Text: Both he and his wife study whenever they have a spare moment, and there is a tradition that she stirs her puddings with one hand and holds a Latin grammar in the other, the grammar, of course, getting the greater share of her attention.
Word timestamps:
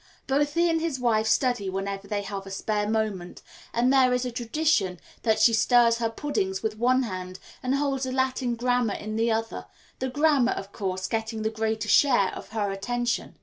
Both 0.25 0.55
he 0.55 0.67
and 0.67 0.81
his 0.81 0.99
wife 0.99 1.27
study 1.27 1.69
whenever 1.69 2.07
they 2.07 2.23
have 2.23 2.47
a 2.47 2.49
spare 2.49 2.89
moment, 2.89 3.43
and 3.71 3.93
there 3.93 4.11
is 4.15 4.25
a 4.25 4.31
tradition 4.31 4.99
that 5.21 5.37
she 5.39 5.53
stirs 5.53 5.99
her 5.99 6.09
puddings 6.09 6.63
with 6.63 6.79
one 6.79 7.03
hand 7.03 7.37
and 7.61 7.75
holds 7.75 8.07
a 8.07 8.11
Latin 8.11 8.55
grammar 8.55 8.95
in 8.95 9.15
the 9.15 9.31
other, 9.31 9.67
the 9.99 10.09
grammar, 10.09 10.53
of 10.53 10.71
course, 10.71 11.05
getting 11.05 11.43
the 11.43 11.51
greater 11.51 11.87
share 11.87 12.33
of 12.33 12.49
her 12.49 12.71
attention. 12.71 13.35